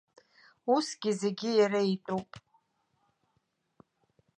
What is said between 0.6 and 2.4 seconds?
Усгьы зегьы иара итәуп.